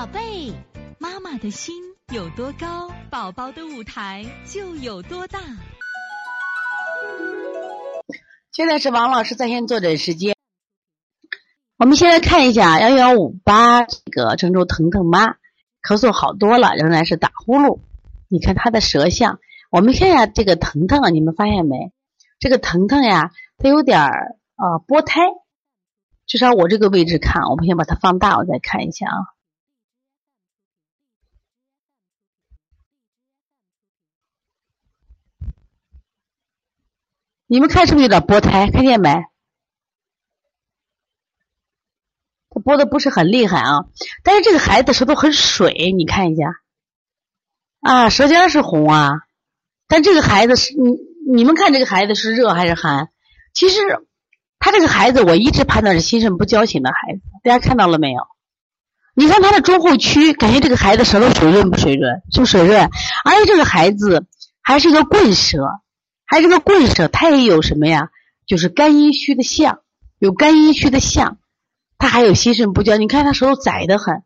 [0.00, 0.50] 宝贝，
[0.98, 1.74] 妈妈的心
[2.10, 5.38] 有多高，宝宝的舞台就有多大。
[8.50, 10.34] 现在是王老师在线坐诊时间。
[11.76, 15.32] 我们先来看一下幺幺五八这个郑州腾腾妈，
[15.82, 17.80] 咳嗽好多了，仍然是打呼噜。
[18.26, 19.38] 你看她的舌象，
[19.70, 21.92] 我们看一下这个腾腾，你们发现没？
[22.38, 25.20] 这个腾腾呀，它有点儿呃波胎，
[26.26, 29.36] 至少我这个位置看，我们先把它放大，我再看一下啊。
[37.50, 38.70] 你们看是不是有点波胎？
[38.70, 39.24] 看见没？
[42.48, 43.86] 他拨的不是很厉害啊，
[44.22, 46.44] 但是这个孩子舌头很水，你看一下，
[47.80, 49.10] 啊，舌尖是红啊，
[49.88, 53.08] 但这个孩子是你你们看这个孩子是热还是寒？
[53.52, 53.80] 其实
[54.60, 58.22] 他这个孩子我一直判断是心肾不交型的孩子，大家看到了没有？
[59.14, 62.22] 你看他的中后区，感觉这个孩子舌头水润不水润？
[62.32, 62.88] 是不水润？
[63.24, 64.24] 而且这个孩子
[64.62, 65.58] 还是一个棍舌。
[66.30, 68.10] 还是个棍舌，它也有什么呀？
[68.46, 69.80] 就是肝阴虚的象，
[70.20, 71.38] 有肝阴虚的象，
[71.98, 72.96] 它还有心肾不交。
[72.96, 74.22] 你看他舌头窄得很，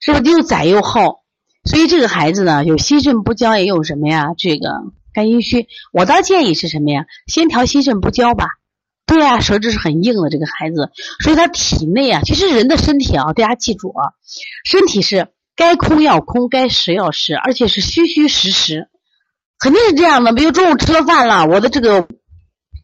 [0.00, 1.20] 是不是又窄又厚？
[1.64, 4.34] 所以这个孩子呢，有心肾不交，也有什么呀？
[4.36, 4.68] 这个
[5.14, 5.66] 肝阴虚。
[5.92, 7.06] 我倒建议是什么呀？
[7.26, 8.44] 先调心肾不交吧。
[9.06, 14.12] 对呀，舌质是很硬的这个孩子，所以他体内啊，其实人的身体啊，大家记住啊，
[14.64, 18.88] 身体是该空要空，该实要实，而且是虚虚实实。
[19.58, 22.06] 肯定是这样的，比如中午吃了饭了，我的这个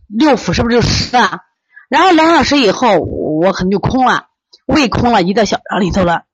[0.06, 1.40] 六腑是不是就实了？
[1.88, 4.28] 然后两小时以后，我可能就空了，
[4.66, 6.24] 胃空了，移到小肠里头了。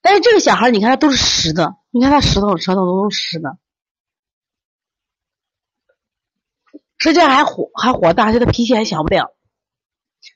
[0.00, 3.58] 但是这个小孩，你看他都是实的，你看他舌头舌头都是实的，
[6.96, 9.34] 舌尖还火还火大，他的脾气还小不了。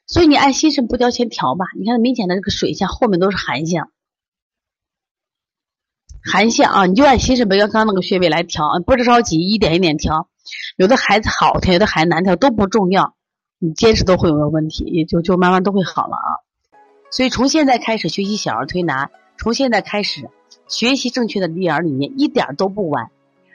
[0.06, 1.64] 所以你按心肾不交先调吧。
[1.78, 3.90] 你看明显的这个水象后面都是寒象。
[6.24, 10.28] 寒象啊，你就按心肾不交刚那个穴位来调，不着急，一点一点调。
[10.76, 13.14] 有的孩子好调，有的孩子难调都不重要，
[13.58, 16.30] 你坚持都会有个问题，也就就慢慢都会好了啊。
[17.10, 20.30] 所以从现在开始学习小儿推拿，从现在开始
[20.68, 23.10] 学习正确的育儿理念，一点都不晚。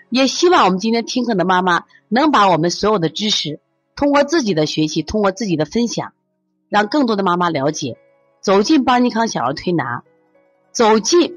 [0.09, 3.61] 也希望我们今天听课的妈妈能把我们所有的知识，
[3.95, 6.11] 通过自己的学习，通过自己的分享，
[6.69, 7.97] 让更多的妈妈了解，
[8.41, 10.03] 走进邦尼康小儿推拿，
[10.73, 11.36] 走进。